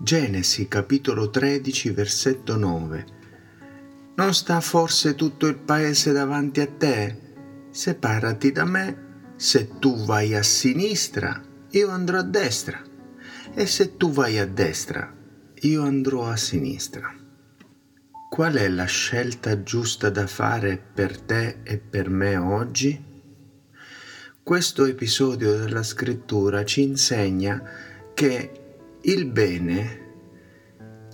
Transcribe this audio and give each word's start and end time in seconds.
Genesi 0.00 0.68
capitolo 0.68 1.28
13 1.28 1.90
versetto 1.90 2.56
9. 2.56 3.06
Non 4.14 4.32
sta 4.32 4.60
forse 4.60 5.16
tutto 5.16 5.48
il 5.48 5.56
paese 5.56 6.12
davanti 6.12 6.60
a 6.60 6.68
te? 6.68 7.16
Separati 7.70 8.52
da 8.52 8.64
me, 8.64 9.32
se 9.34 9.76
tu 9.80 10.04
vai 10.04 10.36
a 10.36 10.42
sinistra, 10.44 11.42
io 11.70 11.88
andrò 11.88 12.18
a 12.18 12.22
destra, 12.22 12.80
e 13.52 13.66
se 13.66 13.96
tu 13.96 14.12
vai 14.12 14.38
a 14.38 14.46
destra, 14.46 15.12
io 15.62 15.82
andrò 15.82 16.28
a 16.28 16.36
sinistra. 16.36 17.12
Qual 18.30 18.54
è 18.54 18.68
la 18.68 18.84
scelta 18.84 19.64
giusta 19.64 20.10
da 20.10 20.28
fare 20.28 20.80
per 20.94 21.20
te 21.20 21.58
e 21.64 21.78
per 21.78 22.08
me 22.08 22.36
oggi? 22.36 23.04
Questo 24.44 24.84
episodio 24.84 25.58
della 25.58 25.82
scrittura 25.82 26.64
ci 26.64 26.82
insegna 26.82 27.60
che 28.14 28.67
il 29.02 29.26
bene, 29.26 30.06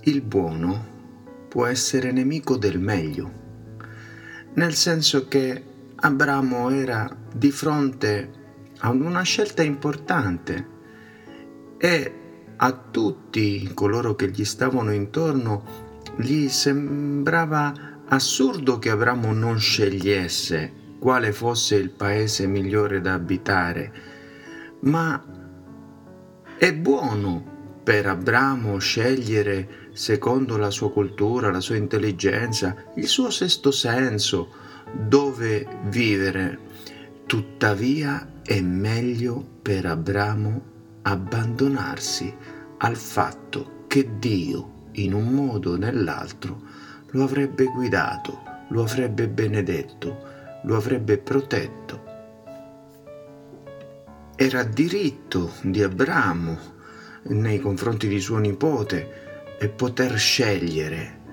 il 0.03 0.21
buono, 0.21 0.93
può 1.47 1.67
essere 1.67 2.11
nemico 2.11 2.57
del 2.57 2.79
meglio, 2.79 3.31
nel 4.55 4.73
senso 4.73 5.27
che 5.27 5.63
Abramo 5.95 6.71
era 6.71 7.15
di 7.33 7.51
fronte 7.51 8.31
a 8.79 8.89
una 8.89 9.21
scelta 9.21 9.61
importante 9.61 10.67
e 11.77 12.13
a 12.57 12.71
tutti 12.71 13.69
coloro 13.73 14.15
che 14.15 14.31
gli 14.31 14.45
stavano 14.45 14.91
intorno 14.91 15.63
gli 16.17 16.47
sembrava 16.47 17.73
assurdo 18.07 18.79
che 18.79 18.89
Abramo 18.89 19.33
non 19.33 19.59
scegliesse 19.59 20.83
quale 20.99 21.31
fosse 21.33 21.75
il 21.75 21.91
paese 21.91 22.47
migliore 22.47 22.99
da 22.99 23.13
abitare, 23.13 23.93
ma 24.81 25.23
è 26.57 26.73
buono 26.73 27.54
per 27.85 28.07
Abramo 28.07 28.79
scegliere 28.79 29.89
secondo 29.93 30.57
la 30.57 30.71
sua 30.71 30.91
cultura, 30.91 31.51
la 31.51 31.59
sua 31.59 31.75
intelligenza, 31.75 32.75
il 32.95 33.05
suo 33.05 33.29
sesto 33.29 33.69
senso, 33.69 34.49
dove 34.91 35.67
vivere. 35.83 36.57
Tuttavia 37.27 38.41
è 38.41 38.59
meglio 38.59 39.45
per 39.61 39.85
Abramo 39.85 40.61
abbandonarsi 41.03 42.33
al 42.79 42.95
fatto 42.95 43.83
che 43.85 44.17
Dio, 44.17 44.87
in 44.93 45.13
un 45.13 45.27
modo 45.27 45.73
o 45.73 45.77
nell'altro, 45.77 46.61
lo 47.11 47.23
avrebbe 47.23 47.65
guidato, 47.65 48.41
lo 48.69 48.81
avrebbe 48.81 49.27
benedetto, 49.27 50.23
lo 50.63 50.75
avrebbe 50.75 51.19
protetto. 51.19 52.03
Era 54.35 54.63
diritto 54.63 55.51
di 55.61 55.83
Abramo 55.83 56.73
nei 57.27 57.59
confronti 57.59 58.07
di 58.07 58.19
suo 58.19 58.37
nipote 58.37 59.57
e 59.59 59.69
poter 59.69 60.17
scegliere. 60.17 61.23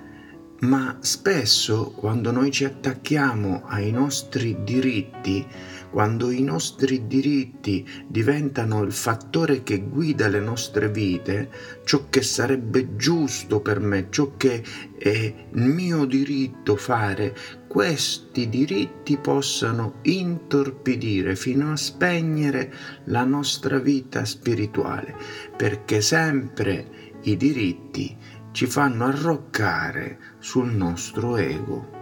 Ma 0.60 0.98
spesso 1.00 1.90
quando 1.90 2.30
noi 2.30 2.50
ci 2.50 2.64
attacchiamo 2.64 3.64
ai 3.66 3.90
nostri 3.90 4.58
diritti, 4.62 5.44
quando 5.92 6.30
i 6.30 6.42
nostri 6.42 7.06
diritti 7.06 7.86
diventano 8.06 8.82
il 8.82 8.92
fattore 8.92 9.62
che 9.62 9.82
guida 9.82 10.26
le 10.26 10.40
nostre 10.40 10.88
vite, 10.88 11.50
ciò 11.84 12.08
che 12.08 12.22
sarebbe 12.22 12.96
giusto 12.96 13.60
per 13.60 13.78
me, 13.78 14.06
ciò 14.08 14.32
che 14.38 14.64
è 14.96 15.34
mio 15.50 16.06
diritto 16.06 16.76
fare, 16.76 17.36
questi 17.68 18.48
diritti 18.48 19.18
possano 19.18 19.98
intorpidire 20.02 21.36
fino 21.36 21.72
a 21.72 21.76
spegnere 21.76 22.72
la 23.04 23.24
nostra 23.24 23.78
vita 23.78 24.24
spirituale, 24.24 25.14
perché 25.54 26.00
sempre 26.00 27.18
i 27.24 27.36
diritti 27.36 28.16
ci 28.52 28.64
fanno 28.64 29.04
arroccare 29.04 30.18
sul 30.38 30.72
nostro 30.72 31.36
ego. 31.36 32.01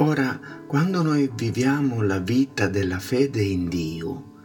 Ora, 0.00 0.38
quando 0.68 1.02
noi 1.02 1.28
viviamo 1.34 2.02
la 2.02 2.20
vita 2.20 2.68
della 2.68 3.00
fede 3.00 3.42
in 3.42 3.68
Dio, 3.68 4.36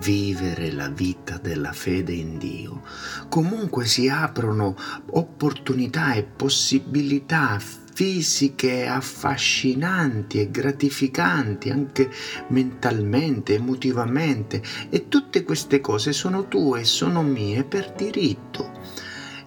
vivere 0.00 0.72
la 0.72 0.88
vita 0.88 1.36
della 1.36 1.74
fede 1.74 2.14
in 2.14 2.38
Dio, 2.38 2.80
comunque 3.28 3.84
si 3.84 4.08
aprono 4.08 4.74
opportunità 5.10 6.14
e 6.14 6.22
possibilità 6.24 7.60
fisiche 7.60 8.86
affascinanti 8.86 10.40
e 10.40 10.50
gratificanti 10.50 11.68
anche 11.68 12.10
mentalmente, 12.48 13.56
emotivamente 13.56 14.62
e 14.88 15.08
tutte 15.08 15.44
queste 15.44 15.82
cose 15.82 16.14
sono 16.14 16.48
tue 16.48 16.80
e 16.80 16.84
sono 16.84 17.22
mie 17.22 17.62
per 17.64 17.92
diritto. 17.92 18.72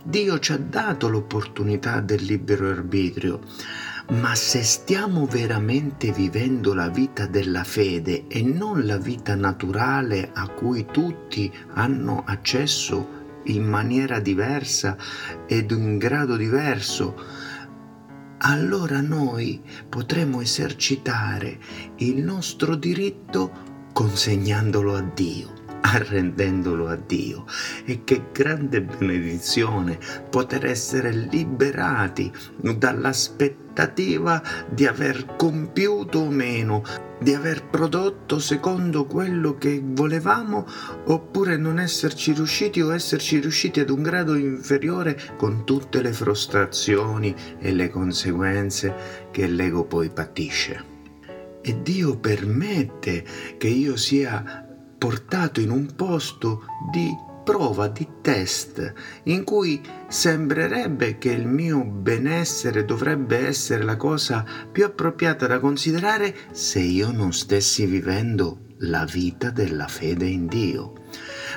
Dio 0.08 0.40
ci 0.40 0.54
ha 0.54 0.58
dato 0.58 1.10
l'opportunità 1.10 2.00
del 2.00 2.24
libero 2.24 2.70
arbitrio, 2.70 3.42
ma 4.12 4.36
se 4.36 4.64
stiamo 4.64 5.26
veramente 5.26 6.14
vivendo 6.14 6.74
la 6.74 6.88
vita 6.88 7.26
della 7.26 7.66
fede 7.66 8.28
e 8.28 8.42
non 8.42 8.86
la 8.86 8.98
vita 8.98 9.36
naturale 9.36 10.30
a 10.34 10.48
cui 10.48 10.86
tutti 10.90 11.52
hanno 11.74 12.24
accesso 12.26 13.42
in 13.48 13.66
maniera 13.66 14.22
diversa 14.22 14.96
ed 15.46 15.72
in 15.72 15.98
grado 15.98 16.38
diverso, 16.38 17.22
allora 18.38 19.02
noi 19.02 19.62
potremo 19.90 20.40
esercitare 20.40 21.60
il 21.98 22.24
nostro 22.24 22.76
diritto 22.76 23.90
consegnandolo 23.92 24.96
a 24.96 25.02
Dio 25.02 25.67
arrendendolo 25.94 26.88
a 26.88 26.96
Dio. 26.96 27.46
E 27.86 28.04
che 28.04 28.26
grande 28.32 28.82
benedizione 28.82 29.98
poter 30.30 30.66
essere 30.66 31.12
liberati 31.12 32.32
dall'aspettativa 32.58 34.42
di 34.70 34.86
aver 34.86 35.36
compiuto 35.38 36.20
o 36.20 36.30
meno, 36.30 36.84
di 37.20 37.34
aver 37.34 37.66
prodotto 37.66 38.40
secondo 38.40 39.06
quello 39.06 39.58
che 39.58 39.82
volevamo 39.84 40.66
oppure 41.06 41.58
non 41.58 41.80
esserci 41.80 42.34
riusciti 42.34 42.82
o 42.82 42.94
esserci 42.94 43.40
riusciti 43.40 43.80
ad 43.80 43.90
un 43.90 44.04
grado 44.04 44.36
inferiore 44.36 45.20
con 45.38 45.66
tutte 45.66 46.02
le 46.02 46.12
frustrazioni 46.12 47.36
e 47.60 47.74
le 47.74 47.90
conseguenze 47.90 49.28
che 49.32 49.48
l'ego 49.48 49.86
poi 49.86 50.10
patisce. 50.10 50.96
E 51.62 51.82
Dio 51.82 52.18
permette 52.18 53.26
che 53.58 53.68
io 53.68 53.96
sia 53.96 54.67
portato 54.98 55.60
in 55.60 55.70
un 55.70 55.96
posto 55.96 56.66
di 56.92 57.26
prova, 57.48 57.88
di 57.88 58.06
test, 58.22 58.94
in 59.24 59.46
cui 59.46 59.82
sembrerebbe 60.10 61.18
che 61.18 61.32
il 61.32 61.48
mio 61.48 61.82
benessere 61.86 62.84
dovrebbe 62.84 63.48
essere 63.48 63.86
la 63.86 63.96
cosa 63.96 64.46
più 64.70 64.84
appropriata 64.84 65.48
da 65.48 65.60
considerare 65.60 66.36
se 66.52 66.80
io 66.80 67.12
non 67.12 67.32
stessi 67.32 67.86
vivendo 67.86 68.66
la 68.80 69.06
vita 69.06 69.50
della 69.50 69.88
fede 69.88 70.26
in 70.26 70.48
Dio. 70.48 70.94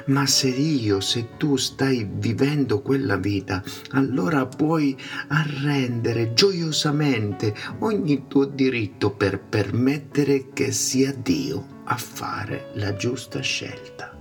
Ma 0.06 0.26
se 0.26 0.46
io, 0.46 1.00
se 1.00 1.30
tu 1.36 1.56
stai 1.56 2.08
vivendo 2.08 2.82
quella 2.82 3.16
vita, 3.16 3.60
allora 3.90 4.46
puoi 4.46 4.96
arrendere 5.26 6.34
gioiosamente 6.34 7.52
ogni 7.80 8.28
tuo 8.28 8.44
diritto 8.44 9.10
per 9.10 9.40
permettere 9.40 10.50
che 10.52 10.70
sia 10.70 11.12
Dio 11.12 11.69
a 11.84 11.96
fare 11.96 12.70
la 12.74 12.94
giusta 12.94 13.40
scelta. 13.40 14.16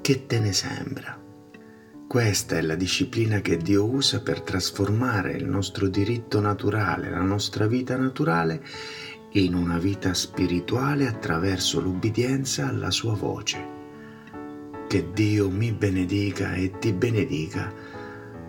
Che 0.00 0.26
te 0.26 0.40
ne 0.40 0.52
sembra? 0.52 1.20
Questa 2.06 2.56
è 2.56 2.60
la 2.60 2.74
disciplina 2.74 3.40
che 3.40 3.56
Dio 3.56 3.84
usa 3.84 4.20
per 4.20 4.42
trasformare 4.42 5.32
il 5.32 5.46
nostro 5.46 5.88
diritto 5.88 6.40
naturale, 6.40 7.08
la 7.08 7.22
nostra 7.22 7.66
vita 7.66 7.96
naturale, 7.96 8.62
in 9.30 9.54
una 9.54 9.78
vita 9.78 10.12
spirituale 10.12 11.06
attraverso 11.06 11.80
l'ubbidienza 11.80 12.68
alla 12.68 12.90
sua 12.90 13.14
voce. 13.14 13.66
Che 14.88 15.10
Dio 15.14 15.48
mi 15.48 15.72
benedica 15.72 16.52
e 16.52 16.78
ti 16.78 16.92
benedica 16.92 17.72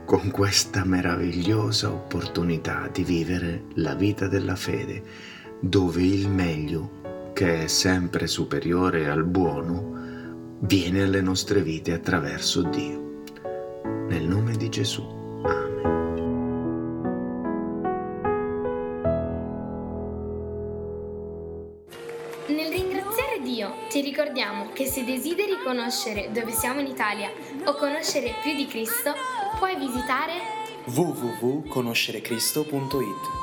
con 0.05 0.29
questa 0.31 0.83
meravigliosa 0.83 1.89
opportunità 1.89 2.89
di 2.91 3.05
vivere 3.05 3.67
la 3.75 3.95
vita 3.95 4.27
della 4.27 4.57
fede, 4.57 5.01
dove 5.61 6.03
il 6.03 6.27
meglio 6.27 7.02
che 7.33 7.63
è 7.63 7.67
sempre 7.67 8.27
superiore 8.27 9.09
al 9.09 9.23
buono, 9.23 9.91
viene 10.59 11.01
alle 11.01 11.21
nostre 11.21 11.61
vite 11.61 11.91
attraverso 11.91 12.61
Dio. 12.61 13.01
Nel 14.07 14.23
nome 14.23 14.55
di 14.55 14.69
Gesù. 14.69 15.01
Amen. 15.43 15.81
Nel 22.47 22.71
ringraziare 22.71 23.41
Dio 23.41 23.73
ti 23.89 23.99
ricordiamo 24.01 24.69
che 24.73 24.85
se 24.85 25.03
desideri 25.03 25.57
conoscere 25.63 26.29
dove 26.31 26.51
siamo 26.51 26.79
in 26.79 26.87
Italia 26.87 27.29
o 27.65 27.75
conoscere 27.75 28.35
più 28.41 28.55
di 28.55 28.67
Cristo, 28.67 29.13
puoi 29.57 29.75
visitare 29.75 30.33
www.conoscerecristo.it 30.85 33.42